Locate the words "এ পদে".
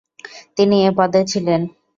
0.87-1.21